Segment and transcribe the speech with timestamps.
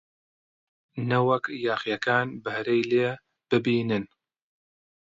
[1.09, 3.09] نەوەک یاغییەکان بەهرەی لێ
[3.49, 4.05] ببینن!